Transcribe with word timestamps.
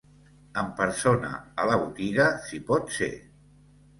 En 0.59 0.71
persona 0.79 1.29
a 1.63 1.67
la 1.71 1.77
botiga 1.83 2.27
si 2.47 2.61
pot 2.71 2.93
ser. 2.99 3.13